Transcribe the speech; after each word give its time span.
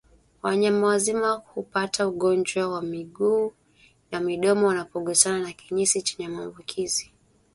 Wanyama 0.41 0.87
wazima 0.87 1.31
hupata 1.33 2.07
ugonjwa 2.07 2.67
wa 2.67 2.81
miguu 2.81 3.53
na 4.11 4.19
midomo 4.19 4.67
wanapogusana 4.67 5.39
na 5.39 5.51
kinyesi 5.53 6.01
chenye 6.01 6.27
maambukizi 6.29 7.11